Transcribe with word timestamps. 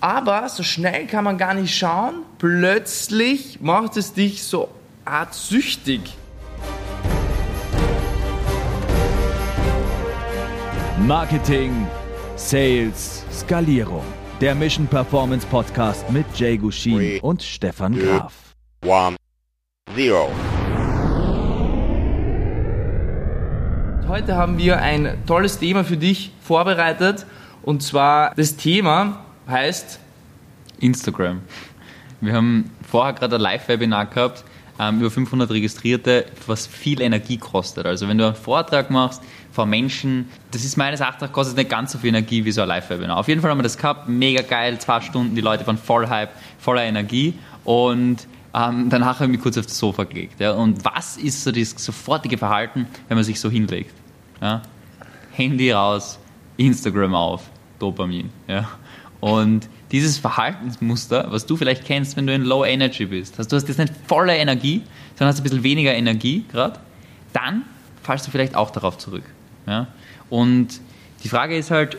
Aber 0.00 0.48
so 0.48 0.62
schnell 0.62 1.08
kann 1.08 1.24
man 1.24 1.38
gar 1.38 1.54
nicht 1.54 1.76
schauen. 1.76 2.22
Plötzlich 2.38 3.60
macht 3.60 3.96
es 3.96 4.12
dich 4.12 4.44
so 4.44 4.68
art 5.04 5.34
süchtig. 5.34 6.00
Marketing, 11.04 11.88
Sales, 12.36 13.24
Skalierung. 13.32 14.04
Der 14.40 14.54
Mission 14.54 14.86
Performance 14.86 15.44
Podcast 15.48 16.08
mit 16.12 16.26
Jay 16.36 16.56
Gushin 16.56 16.94
Three, 16.98 17.20
und 17.20 17.42
Stefan 17.42 17.94
two, 17.94 18.04
Graf. 18.04 18.54
one, 18.86 19.16
zero. 19.96 20.30
Heute 24.06 24.36
haben 24.36 24.58
wir 24.58 24.78
ein 24.80 25.18
tolles 25.26 25.58
Thema 25.58 25.82
für 25.82 25.96
dich 25.96 26.30
vorbereitet. 26.40 27.26
Und 27.62 27.82
zwar 27.82 28.32
das 28.36 28.56
Thema 28.56 29.24
heißt 29.48 29.98
Instagram. 30.80 31.40
Wir 32.20 32.34
haben 32.34 32.70
vorher 32.88 33.14
gerade 33.14 33.36
ein 33.36 33.40
Live-Webinar 33.40 34.06
gehabt, 34.06 34.44
ähm, 34.78 35.00
über 35.00 35.10
500 35.10 35.50
Registrierte, 35.50 36.26
was 36.46 36.66
viel 36.66 37.00
Energie 37.00 37.38
kostet. 37.38 37.86
Also 37.86 38.08
wenn 38.08 38.18
du 38.18 38.26
einen 38.26 38.34
Vortrag 38.34 38.90
machst 38.90 39.22
vor 39.52 39.66
Menschen, 39.66 40.28
das 40.50 40.64
ist 40.64 40.76
meines 40.76 41.00
Erachtens 41.00 41.32
kostet 41.32 41.56
nicht 41.56 41.70
ganz 41.70 41.92
so 41.92 41.98
viel 41.98 42.10
Energie 42.10 42.44
wie 42.44 42.52
so 42.52 42.62
ein 42.62 42.68
Live-Webinar. 42.68 43.16
Auf 43.16 43.28
jeden 43.28 43.40
Fall 43.40 43.50
haben 43.50 43.58
wir 43.58 43.64
das 43.64 43.76
gehabt, 43.76 44.08
mega 44.08 44.42
geil, 44.42 44.78
zwei 44.78 45.00
Stunden, 45.00 45.34
die 45.34 45.40
Leute 45.40 45.66
waren 45.66 45.78
voll 45.78 46.08
Hype, 46.08 46.30
voller 46.58 46.82
Energie 46.82 47.34
und 47.64 48.26
ähm, 48.54 48.88
danach 48.88 49.16
habe 49.20 49.26
ich 49.26 49.30
mich 49.32 49.40
kurz 49.40 49.58
auf 49.58 49.66
das 49.66 49.78
Sofa 49.78 50.04
gelegt. 50.04 50.40
Ja. 50.40 50.52
Und 50.52 50.84
was 50.84 51.16
ist 51.16 51.44
so 51.44 51.52
das 51.52 51.70
sofortige 51.76 52.38
Verhalten, 52.38 52.86
wenn 53.08 53.16
man 53.16 53.24
sich 53.24 53.40
so 53.40 53.50
hinlegt? 53.50 53.94
Ja. 54.40 54.62
Handy 55.32 55.70
raus, 55.70 56.18
Instagram 56.56 57.14
auf, 57.14 57.42
Dopamin. 57.78 58.30
Ja. 58.46 58.68
Und 59.20 59.68
dieses 59.90 60.18
Verhaltensmuster, 60.18 61.26
was 61.30 61.46
du 61.46 61.56
vielleicht 61.56 61.84
kennst, 61.84 62.16
wenn 62.16 62.26
du 62.26 62.34
in 62.34 62.42
Low 62.42 62.64
Energy 62.64 63.06
bist, 63.06 63.38
also 63.38 63.50
du 63.50 63.56
hast 63.56 63.68
jetzt 63.68 63.78
nicht 63.78 63.92
volle 64.06 64.36
Energie, 64.36 64.82
sondern 65.16 65.32
hast 65.32 65.40
ein 65.40 65.42
bisschen 65.42 65.62
weniger 65.62 65.94
Energie 65.94 66.44
gerade, 66.50 66.78
dann 67.32 67.64
fallst 68.02 68.26
du 68.26 68.30
vielleicht 68.30 68.54
auch 68.54 68.70
darauf 68.70 68.98
zurück. 68.98 69.24
Ja? 69.66 69.88
Und 70.30 70.80
die 71.24 71.28
Frage 71.28 71.56
ist 71.56 71.70
halt, 71.70 71.96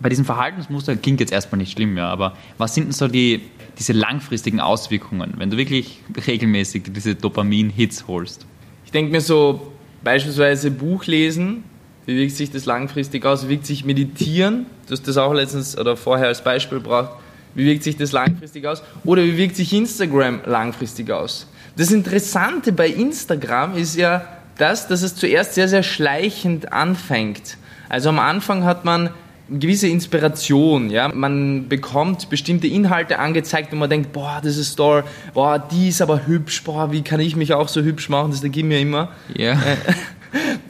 bei 0.00 0.08
diesem 0.08 0.24
Verhaltensmuster 0.24 0.96
klingt 0.96 1.20
jetzt 1.20 1.32
erstmal 1.32 1.58
nicht 1.58 1.72
schlimm, 1.72 1.96
ja, 1.96 2.08
aber 2.08 2.36
was 2.58 2.74
sind 2.74 2.84
denn 2.84 2.92
so 2.92 3.06
die, 3.06 3.40
diese 3.78 3.92
langfristigen 3.92 4.60
Auswirkungen, 4.60 5.34
wenn 5.36 5.50
du 5.50 5.56
wirklich 5.56 6.00
regelmäßig 6.26 6.84
diese 6.88 7.14
Dopamin-Hits 7.14 8.06
holst? 8.08 8.46
Ich 8.84 8.90
denke 8.90 9.12
mir 9.12 9.20
so, 9.20 9.72
beispielsweise 10.02 10.70
Buch 10.70 11.06
lesen, 11.06 11.64
wie 12.06 12.16
wirkt 12.16 12.36
sich 12.36 12.50
das 12.50 12.64
langfristig 12.64 13.24
aus? 13.24 13.44
Wie 13.44 13.50
wirkt 13.50 13.66
sich 13.66 13.84
Meditieren? 13.84 14.66
Du 14.86 14.92
hast 14.92 15.06
das 15.06 15.16
auch 15.16 15.32
letztens 15.32 15.78
oder 15.78 15.96
vorher 15.96 16.26
als 16.26 16.42
Beispiel 16.42 16.78
gebracht. 16.78 17.10
Wie 17.54 17.66
wirkt 17.66 17.82
sich 17.82 17.96
das 17.96 18.12
langfristig 18.12 18.66
aus? 18.66 18.82
Oder 19.04 19.22
wie 19.22 19.36
wirkt 19.36 19.56
sich 19.56 19.72
Instagram 19.72 20.40
langfristig 20.46 21.10
aus? 21.10 21.46
Das 21.76 21.90
Interessante 21.90 22.72
bei 22.72 22.88
Instagram 22.88 23.76
ist 23.76 23.96
ja 23.96 24.26
das, 24.58 24.88
dass 24.88 25.02
es 25.02 25.14
zuerst 25.14 25.54
sehr, 25.54 25.68
sehr 25.68 25.82
schleichend 25.82 26.72
anfängt. 26.72 27.56
Also 27.88 28.08
am 28.08 28.18
Anfang 28.18 28.64
hat 28.64 28.84
man 28.84 29.10
gewisse 29.48 29.88
Inspiration, 29.88 30.90
ja. 30.90 31.08
Man 31.08 31.68
bekommt 31.68 32.30
bestimmte 32.30 32.66
Inhalte 32.66 33.18
angezeigt 33.18 33.72
und 33.72 33.78
man 33.78 33.90
denkt, 33.90 34.12
boah, 34.12 34.40
das 34.42 34.56
ist 34.56 34.76
toll, 34.76 35.04
boah, 35.34 35.58
die 35.58 35.88
ist 35.88 36.00
aber 36.00 36.26
hübsch, 36.26 36.62
boah, 36.64 36.90
wie 36.90 37.02
kann 37.02 37.20
ich 37.20 37.36
mich 37.36 37.52
auch 37.52 37.68
so 37.68 37.82
hübsch 37.82 38.08
machen? 38.08 38.30
Das 38.30 38.40
denke 38.40 38.60
ich 38.60 38.64
mir 38.64 38.80
immer. 38.80 39.10
Ja. 39.36 39.60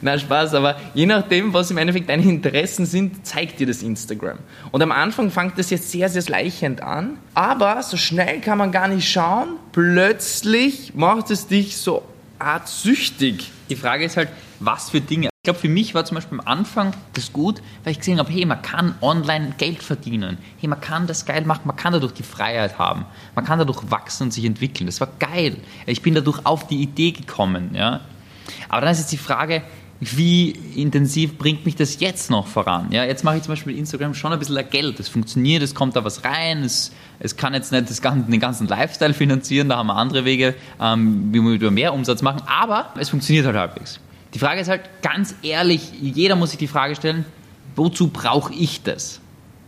Na 0.01 0.17
Spaß, 0.17 0.53
aber 0.53 0.77
je 0.93 1.05
nachdem, 1.05 1.53
was 1.53 1.71
im 1.71 1.77
Endeffekt 1.77 2.09
deine 2.09 2.23
Interessen 2.23 2.85
sind, 2.85 3.25
zeigt 3.25 3.59
dir 3.59 3.67
das 3.67 3.81
Instagram. 3.81 4.39
Und 4.71 4.81
am 4.81 4.91
Anfang 4.91 5.31
fängt 5.31 5.57
das 5.57 5.69
jetzt 5.69 5.91
sehr, 5.91 6.09
sehr 6.09 6.21
schleichend 6.21 6.81
an, 6.81 7.17
aber 7.33 7.81
so 7.83 7.97
schnell 7.97 8.41
kann 8.41 8.57
man 8.57 8.71
gar 8.71 8.87
nicht 8.87 9.09
schauen. 9.09 9.57
Plötzlich 9.71 10.93
macht 10.95 11.31
es 11.31 11.47
dich 11.47 11.77
so 11.77 12.03
art 12.39 12.67
süchtig. 12.67 13.51
Die 13.69 13.75
Frage 13.75 14.05
ist 14.05 14.17
halt, 14.17 14.29
was 14.59 14.89
für 14.89 15.01
Dinge. 15.01 15.29
Ich 15.43 15.45
glaube, 15.45 15.59
für 15.59 15.69
mich 15.69 15.93
war 15.93 16.05
zum 16.05 16.15
Beispiel 16.15 16.39
am 16.39 16.47
Anfang 16.47 16.93
das 17.13 17.33
gut, 17.33 17.61
weil 17.83 17.91
ich 17.91 17.99
gesehen 17.99 18.17
habe, 18.17 18.31
hey, 18.31 18.45
man 18.45 18.61
kann 18.61 18.95
online 19.01 19.55
Geld 19.57 19.83
verdienen. 19.83 20.37
Hey, 20.59 20.69
man 20.69 20.79
kann 20.79 21.05
das 21.05 21.25
geil 21.25 21.43
machen, 21.45 21.63
man 21.65 21.75
kann 21.75 21.91
dadurch 21.91 22.13
die 22.13 22.23
Freiheit 22.23 22.79
haben. 22.79 23.05
Man 23.35 23.43
kann 23.43 23.59
dadurch 23.59 23.91
wachsen 23.91 24.23
und 24.23 24.31
sich 24.31 24.45
entwickeln. 24.45 24.85
Das 24.85 25.01
war 25.01 25.09
geil. 25.19 25.57
Ich 25.85 26.01
bin 26.01 26.13
dadurch 26.13 26.45
auf 26.45 26.67
die 26.67 26.81
Idee 26.81 27.11
gekommen. 27.11 27.71
Ja? 27.73 27.99
Aber 28.69 28.81
dann 28.81 28.91
ist 28.91 28.99
jetzt 28.99 29.11
die 29.11 29.17
Frage, 29.17 29.63
wie 29.99 30.51
intensiv 30.75 31.37
bringt 31.37 31.65
mich 31.65 31.75
das 31.75 31.99
jetzt 31.99 32.29
noch 32.29 32.47
voran? 32.47 32.87
Ja, 32.91 33.03
jetzt 33.03 33.23
mache 33.23 33.37
ich 33.37 33.43
zum 33.43 33.53
Beispiel 33.53 33.73
mit 33.73 33.79
Instagram 33.79 34.13
schon 34.13 34.33
ein 34.33 34.39
bisschen 34.39 34.61
Geld. 34.69 34.99
Es 34.99 35.07
funktioniert, 35.07 35.63
es 35.63 35.75
kommt 35.75 35.95
da 35.95 36.03
was 36.03 36.23
rein, 36.23 36.63
es, 36.63 36.91
es 37.19 37.37
kann 37.37 37.53
jetzt 37.53 37.71
nicht 37.71 38.01
ganze, 38.01 38.29
den 38.29 38.39
ganzen 38.39 38.67
Lifestyle 38.67 39.13
finanzieren, 39.13 39.69
da 39.69 39.77
haben 39.77 39.87
wir 39.87 39.95
andere 39.95 40.25
Wege, 40.25 40.55
ähm, 40.81 41.29
wie 41.31 41.61
wir 41.61 41.71
mehr 41.71 41.93
Umsatz 41.93 42.21
machen, 42.21 42.41
aber 42.47 42.93
es 42.97 43.09
funktioniert 43.09 43.45
halt 43.45 43.55
halbwegs. 43.55 43.99
Die 44.33 44.39
Frage 44.39 44.61
ist 44.61 44.67
halt 44.67 44.81
ganz 45.01 45.35
ehrlich, 45.43 45.91
jeder 46.01 46.35
muss 46.35 46.49
sich 46.49 46.59
die 46.59 46.67
Frage 46.67 46.95
stellen, 46.95 47.25
wozu 47.75 48.07
brauche 48.07 48.53
ich 48.53 48.81
das? 48.83 49.19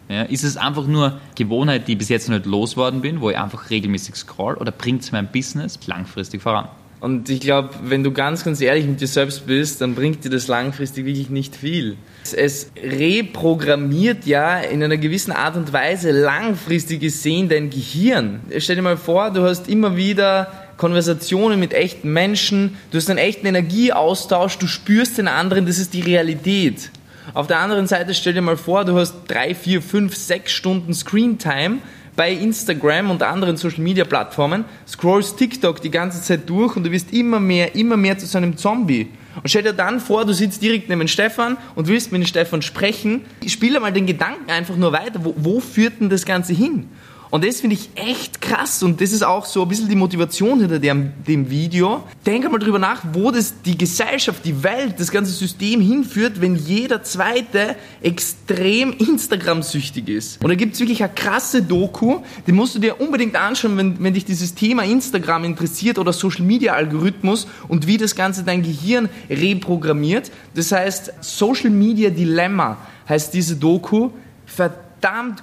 Ja, 0.09 0.24
ist 0.24 0.44
es 0.44 0.58
einfach 0.58 0.85
nur 0.85 1.19
Gewohnheit, 1.35 1.88
die 1.88 1.96
bis 1.96 2.09
jetzt 2.09 2.30
noch 2.30 2.38
nicht 2.38 2.46
losgeworden 2.46 3.02
bin, 3.02 3.22
wo 3.22 3.30
ich 3.30 3.38
einfach 3.38 3.69
regelmäßig 3.69 4.16
scroll, 4.16 4.56
oder 4.56 4.72
bringt 4.72 5.02
es 5.02 5.12
mein 5.12 5.31
Business 5.31 5.80
langfristig 5.88 6.41
voran? 6.41 6.68
Und 7.00 7.29
ich 7.29 7.41
glaube, 7.41 7.69
wenn 7.83 8.03
du 8.03 8.11
ganz, 8.11 8.44
ganz 8.44 8.61
ehrlich 8.61 8.85
mit 8.85 9.01
dir 9.01 9.07
selbst 9.07 9.45
bist, 9.45 9.81
dann 9.81 9.95
bringt 9.95 10.23
dir 10.23 10.29
das 10.29 10.47
langfristig 10.47 11.06
wirklich 11.06 11.29
nicht 11.29 11.56
viel. 11.56 11.97
Es 12.35 12.72
reprogrammiert 12.81 14.25
ja 14.25 14.59
in 14.59 14.81
einer 14.81 14.97
gewissen 14.97 15.31
Art 15.31 15.55
und 15.55 15.72
Weise 15.73 16.11
langfristig 16.11 17.01
gesehen 17.01 17.50
dein 17.50 17.69
Gehirn. 17.69 18.39
Stell 18.57 18.78
dir 18.78 18.81
mal 18.81 18.97
vor, 18.97 19.31
du 19.31 19.44
hast 19.44 19.67
immer 19.67 19.97
wieder 19.97 20.51
Konversationen 20.78 21.59
mit 21.59 21.73
echten 21.73 22.11
Menschen, 22.11 22.78
du 22.91 22.97
hast 22.97 23.09
einen 23.09 23.19
echten 23.19 23.45
Energieaustausch, 23.45 24.57
du 24.57 24.67
spürst 24.67 25.17
den 25.17 25.28
anderen, 25.28 25.66
das 25.66 25.78
ist 25.78 25.94
die 25.94 26.01
Realität. 26.01 26.91
Auf 27.34 27.47
der 27.47 27.59
anderen 27.59 27.88
Seite 27.88 28.13
stell 28.13 28.34
dir 28.34 28.41
mal 28.41 28.57
vor, 28.57 28.85
du 28.85 28.97
hast 28.97 29.13
drei, 29.28 29.55
vier, 29.55 29.81
fünf, 29.81 30.16
sechs 30.16 30.51
Stunden 30.51 30.94
Screentime 30.94 31.79
bei 32.16 32.31
Instagram 32.31 33.12
und 33.12 33.24
anderen 33.24 33.58
Social 33.58 33.81
Media 33.81 34.06
Plattformen, 34.06 34.66
scrollst 34.88 35.38
TikTok 35.38 35.81
die 35.81 35.92
ganze 35.92 36.22
Zeit 36.22 36.50
durch 36.50 36.76
und 36.76 36.84
du 36.84 36.92
wirst 36.92 37.14
immer 37.14 37.40
mehr, 37.40 37.76
immer 37.76 37.98
mehr 37.98 38.18
zu 38.18 38.26
so 38.26 38.38
einem 38.38 38.58
Zombie. 38.58 39.09
Und 39.36 39.50
stell 39.50 39.64
dir 39.64 39.74
dann 39.74 40.00
vor, 40.00 40.26
du 40.26 40.34
sitzt 40.34 40.62
direkt 40.62 40.88
neben 40.88 41.08
Stefan 41.08 41.58
und 41.76 41.88
willst 41.88 42.12
mit 42.12 42.22
dem 42.22 42.28
Stefan 42.28 42.62
sprechen. 42.62 43.22
Spiel 43.46 43.78
mal 43.80 43.92
den 43.92 44.06
Gedanken 44.06 44.50
einfach 44.50 44.78
nur 44.78 44.94
weiter. 44.94 45.20
Wo, 45.24 45.34
wo 45.36 45.59
führt 45.59 46.00
denn 46.00 46.09
das 46.09 46.26
Ganze 46.26 46.53
hin? 46.53 46.90
Und 47.35 47.44
das 47.44 47.59
finde 47.59 47.75
ich 47.75 47.90
echt 47.96 48.40
krass 48.40 48.81
und 48.81 49.01
das 49.01 49.12
ist 49.12 49.22
auch 49.22 49.46
so 49.46 49.63
ein 49.63 49.68
bisschen 49.68 49.90
die 49.90 49.97
Motivation 49.97 50.62
hinter 50.62 50.79
dem, 50.79 51.12
dem 51.28 51.50
Video. 51.50 52.06
Denk 52.25 52.50
mal 52.50 52.59
drüber 52.59 52.79
nach, 52.79 53.03
wo 53.12 53.29
das 53.29 53.62
die 53.62 53.78
Gesellschaft, 53.78 54.46
die 54.46 54.63
Welt, 54.63 55.01
das 55.01 55.12
ganze 55.12 55.34
System 55.34 55.81
hinführt, 55.81 56.40
wenn 56.40 56.56
jeder 56.56 57.03
Zweite 57.03 57.75
extrem 58.01 58.94
Instagram-süchtig 58.94 60.07
ist. 60.07 60.41
Und 60.41 60.50
da 60.50 60.56
gibt 60.56 60.75
es 60.75 60.79
wirklich 60.79 61.03
eine 61.03 61.12
krasse 61.13 61.62
Doku, 61.62 62.19
die 62.47 62.53
musst 62.53 62.75
du 62.75 62.79
dir 62.79 63.01
unbedingt 63.01 63.35
anschauen, 63.35 63.75
wenn, 63.75 64.02
wenn 64.02 64.13
dich 64.13 64.23
dieses 64.23 64.56
Thema 64.56 64.85
Instagram 64.85 65.44
interessiert 65.44 66.00
oder 66.00 66.13
Social-Media-Algorithmus 66.13 67.47
und 67.67 67.85
wie 67.85 67.97
das 67.97 68.16
Ganze 68.16 68.44
dein 68.44 68.63
Gehirn 68.63 69.09
reprogrammiert. 69.29 70.31
Das 70.53 70.72
heißt, 70.72 71.12
Social 71.19 71.69
Media 71.69 72.12
Dilemma 72.12 72.78
heißt 73.09 73.34
diese 73.34 73.57
Doku. 73.57 74.12
Verdammt 74.46 74.84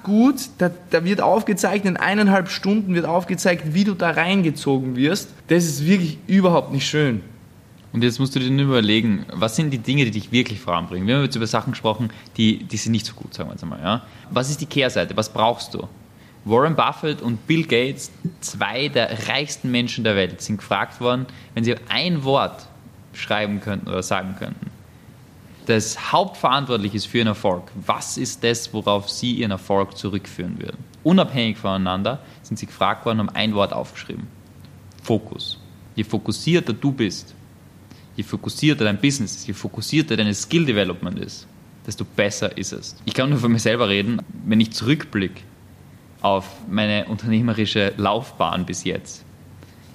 gut, 0.02 0.48
da, 0.58 0.70
da 0.90 1.04
wird 1.04 1.20
aufgezeigt, 1.20 1.84
in 1.84 1.96
eineinhalb 1.96 2.48
Stunden 2.48 2.94
wird 2.94 3.06
aufgezeigt, 3.06 3.74
wie 3.74 3.84
du 3.84 3.94
da 3.94 4.10
reingezogen 4.10 4.96
wirst. 4.96 5.30
Das 5.48 5.64
ist 5.64 5.86
wirklich 5.86 6.18
überhaupt 6.26 6.72
nicht 6.72 6.86
schön. 6.86 7.22
Und 7.92 8.02
jetzt 8.02 8.18
musst 8.18 8.34
du 8.34 8.40
dir 8.40 8.50
nur 8.50 8.66
überlegen, 8.66 9.26
was 9.32 9.54
sind 9.54 9.70
die 9.70 9.78
Dinge, 9.78 10.04
die 10.06 10.12
dich 10.12 10.32
wirklich 10.32 10.60
voranbringen? 10.60 11.06
Wir 11.06 11.16
haben 11.16 11.24
jetzt 11.24 11.36
über 11.36 11.46
Sachen 11.46 11.72
gesprochen, 11.72 12.10
die, 12.38 12.64
die 12.64 12.76
sind 12.78 12.92
nicht 12.92 13.04
so 13.04 13.12
gut, 13.12 13.34
sagen 13.34 13.50
wir 13.50 13.52
jetzt 13.52 13.62
einmal. 13.62 13.80
Ja? 13.82 14.02
Was 14.30 14.50
ist 14.50 14.60
die 14.60 14.66
Kehrseite? 14.66 15.16
Was 15.16 15.30
brauchst 15.30 15.74
du? 15.74 15.86
Warren 16.44 16.74
Buffett 16.74 17.22
und 17.22 17.46
Bill 17.46 17.64
Gates, 17.64 18.10
zwei 18.40 18.88
der 18.88 19.28
reichsten 19.28 19.70
Menschen 19.70 20.04
der 20.04 20.16
Welt, 20.16 20.40
sind 20.40 20.56
gefragt 20.56 21.00
worden, 21.00 21.26
wenn 21.54 21.62
sie 21.64 21.76
ein 21.88 22.24
Wort 22.24 22.66
schreiben 23.12 23.60
könnten 23.60 23.88
oder 23.88 24.02
sagen 24.02 24.34
könnten, 24.38 24.71
das 25.66 26.12
hauptverantwortlich 26.12 26.94
ist 26.94 27.06
für 27.06 27.18
ihren 27.18 27.28
Erfolg. 27.28 27.70
Was 27.74 28.16
ist 28.16 28.42
das, 28.42 28.72
worauf 28.72 29.08
sie 29.08 29.32
ihren 29.32 29.52
Erfolg 29.52 29.96
zurückführen 29.96 30.60
würden? 30.60 30.78
Unabhängig 31.04 31.58
voneinander 31.58 32.20
sind 32.42 32.58
sie 32.58 32.66
gefragt 32.66 33.04
worden, 33.04 33.18
haben 33.18 33.28
ein 33.30 33.54
Wort 33.54 33.72
aufgeschrieben. 33.72 34.26
Fokus. 35.02 35.58
Je 35.94 36.04
fokussierter 36.04 36.72
du 36.72 36.92
bist, 36.92 37.34
je 38.16 38.24
fokussierter 38.24 38.84
dein 38.84 39.00
Business 39.00 39.36
ist, 39.36 39.46
je 39.46 39.54
fokussierter 39.54 40.16
dein 40.16 40.32
Skill 40.34 40.64
Development 40.64 41.18
ist, 41.18 41.46
desto 41.86 42.04
besser 42.04 42.56
ist 42.56 42.72
es. 42.72 42.96
Ich 43.04 43.14
kann 43.14 43.30
nur 43.30 43.38
von 43.38 43.52
mir 43.52 43.58
selber 43.58 43.88
reden, 43.88 44.22
wenn 44.44 44.60
ich 44.60 44.72
zurückblicke 44.72 45.42
auf 46.22 46.46
meine 46.70 47.06
unternehmerische 47.06 47.92
Laufbahn 47.96 48.64
bis 48.64 48.84
jetzt. 48.84 49.24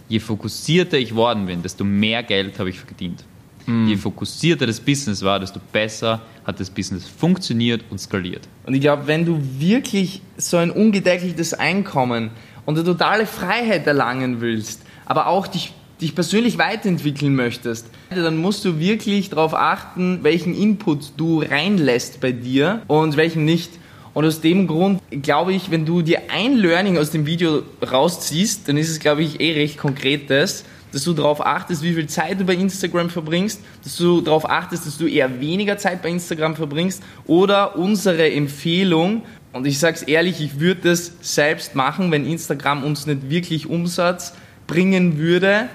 Je 0.10 0.20
fokussierter 0.20 0.98
ich 0.98 1.16
worden 1.16 1.46
bin, 1.46 1.62
desto 1.62 1.84
mehr 1.84 2.24
Geld 2.24 2.60
habe 2.60 2.70
ich 2.70 2.80
verdient. 2.80 3.24
Je 3.68 3.98
fokussierter 3.98 4.66
das 4.66 4.80
Business 4.80 5.22
war, 5.24 5.42
desto 5.42 5.60
besser 5.74 6.22
hat 6.46 6.60
das 6.60 6.70
Business 6.70 7.06
funktioniert 7.06 7.84
und 7.90 8.00
skaliert. 8.00 8.48
Und 8.66 8.74
ich 8.74 8.82
glaube, 8.82 9.08
wenn 9.08 9.26
du 9.26 9.42
wirklich 9.60 10.22
so 10.38 10.56
ein 10.56 10.72
ungedeckeltes 10.72 11.54
Einkommen 11.54 12.32
und 12.66 12.76
eine 12.76 12.86
totale 12.86 13.26
Freiheit 13.26 13.86
erlangen 13.86 14.40
willst, 14.40 14.84
aber 15.06 15.28
auch 15.28 15.48
dich, 15.48 15.74
dich 16.00 16.16
persönlich 16.16 16.58
weiterentwickeln 16.58 17.36
möchtest, 17.36 17.88
dann 18.10 18.38
musst 18.38 18.64
du 18.64 18.80
wirklich 18.80 19.30
darauf 19.30 19.54
achten, 19.54 20.20
welchen 20.24 20.56
Input 20.56 21.12
du 21.18 21.42
reinlässt 21.42 22.22
bei 22.22 22.32
dir 22.32 22.84
und 22.88 23.18
welchen 23.18 23.44
nicht. 23.44 23.72
Und 24.14 24.26
aus 24.26 24.40
dem 24.40 24.66
Grund 24.66 25.02
glaube 25.12 25.54
ich, 25.54 25.72
wenn 25.72 25.86
du 25.86 26.02
dir 26.02 26.22
ein 26.34 26.56
Learning 26.56 26.98
aus 26.98 27.12
dem 27.12 27.26
Video 27.26 27.64
rausziehst, 27.86 28.68
dann 28.68 28.78
ist 28.78 28.90
es, 28.90 29.00
glaube 29.00 29.24
ich, 29.24 29.42
eh 29.42 29.54
recht 29.54 29.78
konkretes, 29.78 30.64
dass 30.98 31.04
du 31.04 31.14
darauf 31.14 31.46
achtest, 31.46 31.84
wie 31.84 31.94
viel 31.94 32.08
Zeit 32.08 32.40
du 32.40 32.44
bei 32.44 32.56
Instagram 32.56 33.12
verbringst, 33.12 33.62
dass 33.84 33.98
du 33.98 34.20
darauf 34.20 34.50
achtest, 34.50 34.88
dass 34.88 34.98
du 34.98 35.06
eher 35.06 35.40
weniger 35.40 35.78
Zeit 35.78 36.02
bei 36.02 36.10
Instagram 36.10 36.56
verbringst 36.56 37.04
oder 37.28 37.76
unsere 37.76 38.32
Empfehlung, 38.32 39.22
und 39.54 39.68
ich 39.68 39.78
sage 39.78 39.98
es 39.98 40.02
ehrlich, 40.02 40.42
ich 40.42 40.60
würde 40.60 40.90
das 40.90 41.12
selbst 41.22 41.76
machen, 41.76 42.10
wenn 42.10 42.26
Instagram 42.26 42.84
uns 42.84 43.06
nicht 43.06 43.30
wirklich 43.30 43.70
Umsatz 43.70 44.34
bringen 44.66 45.20
würde, 45.20 45.70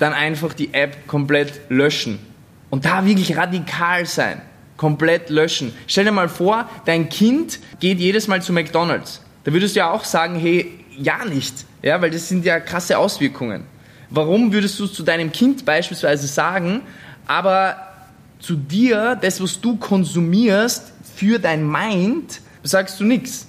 dann 0.00 0.12
einfach 0.12 0.52
die 0.54 0.74
App 0.74 1.06
komplett 1.06 1.60
löschen. 1.68 2.18
Und 2.70 2.84
da 2.84 3.06
wirklich 3.06 3.36
radikal 3.36 4.06
sein 4.06 4.40
komplett 4.76 5.30
löschen. 5.30 5.72
Stell 5.86 6.04
dir 6.04 6.10
mal 6.10 6.28
vor, 6.28 6.68
dein 6.84 7.08
Kind 7.08 7.60
geht 7.78 8.00
jedes 8.00 8.26
Mal 8.26 8.42
zu 8.42 8.52
McDonald's. 8.52 9.22
Da 9.44 9.52
würdest 9.52 9.76
du 9.76 9.78
ja 9.78 9.92
auch 9.92 10.02
sagen, 10.02 10.34
hey, 10.34 10.68
ja 10.98 11.24
nicht. 11.24 11.64
Ja, 11.80 12.02
weil 12.02 12.10
das 12.10 12.28
sind 12.28 12.44
ja 12.44 12.58
krasse 12.58 12.98
Auswirkungen. 12.98 13.72
Warum 14.14 14.52
würdest 14.52 14.78
du 14.78 14.86
zu 14.86 15.02
deinem 15.02 15.32
Kind 15.32 15.64
beispielsweise 15.64 16.28
sagen, 16.28 16.82
aber 17.26 17.76
zu 18.38 18.54
dir, 18.54 19.18
das, 19.20 19.42
was 19.42 19.60
du 19.60 19.76
konsumierst, 19.76 20.92
für 21.16 21.40
dein 21.40 21.68
Mind, 21.68 22.40
sagst 22.62 23.00
du 23.00 23.04
nichts? 23.04 23.48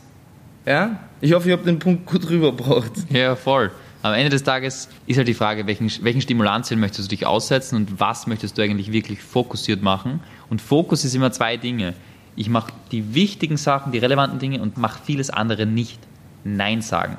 Ja? 0.66 1.00
Ich 1.22 1.34
hoffe, 1.34 1.50
ich 1.50 1.54
habe 1.54 1.64
den 1.64 1.78
Punkt 1.78 2.08
gut 2.08 2.28
rübergebracht. 2.30 2.92
Ja, 3.12 3.36
voll. 3.36 3.72
Am 4.02 4.14
Ende 4.14 4.30
des 4.30 4.44
Tages 4.44 4.90
ist 5.06 5.18
halt 5.18 5.28
die 5.28 5.36
Frage, 5.36 5.68
welchen, 5.68 5.92
welchen 6.04 6.22
Stimulantien 6.22 6.80
möchtest 6.80 7.12
du 7.12 7.16
dich 7.16 7.28
aussetzen 7.28 7.76
und 7.76 8.00
was 8.00 8.26
möchtest 8.26 8.58
du 8.58 8.64
eigentlich 8.64 8.92
wirklich 8.92 9.22
fokussiert 9.22 9.84
machen. 9.84 10.20
Und 10.50 10.62
Fokus 10.62 11.06
ist 11.06 11.14
immer 11.14 11.32
zwei 11.32 11.58
Dinge. 11.58 11.94
Ich 12.36 12.50
mache 12.50 12.72
die 12.92 13.14
wichtigen 13.14 13.58
Sachen, 13.58 13.92
die 13.92 14.00
relevanten 14.00 14.40
Dinge 14.40 14.62
und 14.62 14.78
mache 14.78 15.00
vieles 15.04 15.30
andere 15.30 15.66
nicht. 15.68 16.00
Nein 16.44 16.82
sagen. 16.82 17.18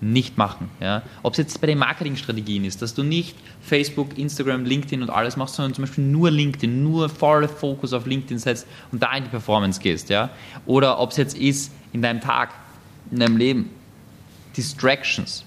Nicht 0.00 0.38
machen. 0.38 0.70
Ja? 0.80 1.02
Ob 1.22 1.32
es 1.32 1.38
jetzt 1.38 1.60
bei 1.60 1.66
den 1.66 1.78
Marketingstrategien 1.78 2.64
ist, 2.64 2.82
dass 2.82 2.94
du 2.94 3.02
nicht 3.02 3.36
Facebook, 3.60 4.16
Instagram, 4.16 4.64
LinkedIn 4.64 5.02
und 5.02 5.10
alles 5.10 5.36
machst, 5.36 5.56
sondern 5.56 5.74
zum 5.74 5.84
Beispiel 5.84 6.04
nur 6.04 6.30
LinkedIn, 6.30 6.82
nur 6.82 7.08
voller 7.08 7.48
Fokus 7.48 7.92
auf 7.92 8.06
LinkedIn 8.06 8.38
setzt 8.38 8.66
und 8.92 9.02
da 9.02 9.16
in 9.16 9.24
die 9.24 9.30
Performance 9.30 9.80
gehst. 9.80 10.08
Ja? 10.08 10.30
Oder 10.66 11.00
ob 11.00 11.10
es 11.10 11.16
jetzt 11.16 11.36
ist 11.36 11.72
in 11.92 12.02
deinem 12.02 12.20
Tag, 12.20 12.50
in 13.10 13.18
deinem 13.18 13.36
Leben. 13.36 13.70
Distractions 14.56 15.44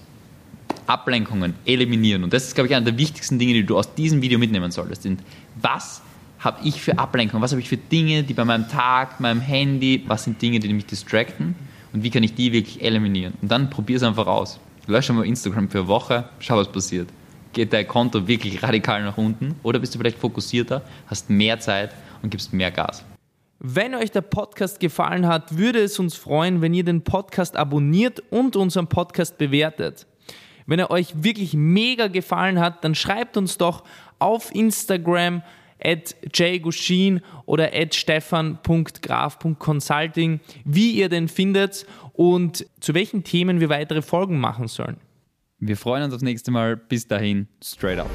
Ablenkungen 0.86 1.54
eliminieren. 1.64 2.24
Und 2.24 2.32
das 2.32 2.44
ist, 2.44 2.54
glaube 2.54 2.68
ich, 2.68 2.74
einer 2.74 2.84
der 2.84 2.98
wichtigsten 2.98 3.38
Dinge, 3.38 3.54
die 3.54 3.64
du 3.64 3.78
aus 3.78 3.94
diesem 3.94 4.22
Video 4.22 4.38
mitnehmen 4.38 4.70
solltest. 4.70 5.06
Was 5.60 6.02
habe 6.40 6.60
ich 6.64 6.82
für 6.82 6.98
Ablenkungen? 6.98 7.42
Was 7.42 7.52
habe 7.52 7.60
ich 7.60 7.68
für 7.68 7.76
Dinge, 7.76 8.22
die 8.24 8.34
bei 8.34 8.44
meinem 8.44 8.68
Tag, 8.68 9.20
meinem 9.20 9.40
Handy, 9.40 10.02
was 10.06 10.24
sind 10.24 10.42
Dinge, 10.42 10.58
die 10.58 10.72
mich 10.72 10.86
distracten? 10.86 11.54
Und 11.92 12.02
wie 12.02 12.10
kann 12.10 12.22
ich 12.22 12.34
die 12.34 12.52
wirklich 12.52 12.82
eliminieren? 12.82 13.34
Und 13.42 13.50
dann 13.50 13.70
probier 13.70 13.96
es 13.96 14.02
einfach 14.02 14.26
aus. 14.26 14.58
Lösche 14.86 15.12
mal 15.12 15.26
Instagram 15.26 15.68
für 15.68 15.80
eine 15.80 15.88
Woche, 15.88 16.28
schau, 16.38 16.56
was 16.56 16.70
passiert. 16.70 17.08
Geht 17.52 17.72
dein 17.72 17.86
Konto 17.86 18.26
wirklich 18.26 18.62
radikal 18.62 19.02
nach 19.02 19.18
unten? 19.18 19.54
Oder 19.62 19.78
bist 19.78 19.94
du 19.94 19.98
vielleicht 19.98 20.18
fokussierter, 20.18 20.82
hast 21.06 21.28
mehr 21.28 21.60
Zeit 21.60 21.90
und 22.22 22.30
gibst 22.30 22.52
mehr 22.52 22.70
Gas? 22.70 23.04
Wenn 23.58 23.94
euch 23.94 24.10
der 24.10 24.22
Podcast 24.22 24.80
gefallen 24.80 25.28
hat, 25.28 25.56
würde 25.56 25.80
es 25.80 25.98
uns 25.98 26.16
freuen, 26.16 26.62
wenn 26.62 26.74
ihr 26.74 26.82
den 26.82 27.04
Podcast 27.04 27.56
abonniert 27.56 28.20
und 28.30 28.56
unseren 28.56 28.88
Podcast 28.88 29.38
bewertet. 29.38 30.06
Wenn 30.66 30.78
er 30.78 30.90
euch 30.90 31.22
wirklich 31.22 31.54
mega 31.54 32.08
gefallen 32.08 32.58
hat, 32.58 32.82
dann 32.82 32.94
schreibt 32.94 33.36
uns 33.36 33.58
doch 33.58 33.84
auf 34.18 34.52
Instagram 34.54 35.42
at 35.84 36.16
jgushin 36.34 37.20
oder 37.46 37.72
at 37.74 37.94
stefan.graf.consulting, 37.94 40.40
wie 40.64 40.92
ihr 40.92 41.08
den 41.08 41.28
findet 41.28 41.86
und 42.12 42.66
zu 42.80 42.94
welchen 42.94 43.24
Themen 43.24 43.60
wir 43.60 43.68
weitere 43.68 44.02
Folgen 44.02 44.38
machen 44.38 44.68
sollen. 44.68 44.98
Wir 45.58 45.76
freuen 45.76 46.04
uns 46.04 46.14
aufs 46.14 46.22
nächste 46.22 46.50
Mal. 46.50 46.76
Bis 46.76 47.06
dahin, 47.06 47.48
straight 47.62 47.98
up. 47.98 48.08